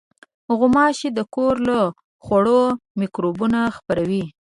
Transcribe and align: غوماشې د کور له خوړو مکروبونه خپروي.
غوماشې 0.57 1.09
د 1.17 1.19
کور 1.35 1.55
له 1.67 1.79
خوړو 2.25 2.61
مکروبونه 2.99 3.59
خپروي. 3.77 4.25